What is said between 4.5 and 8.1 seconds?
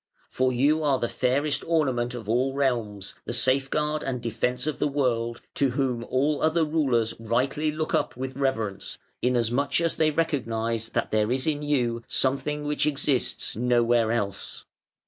of the world; to whom all other rulers rightly look